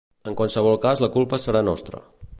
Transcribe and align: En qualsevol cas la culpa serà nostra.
En 0.29 0.37
qualsevol 0.39 0.79
cas 0.87 1.03
la 1.05 1.11
culpa 1.19 1.41
serà 1.45 1.65
nostra. 1.71 2.03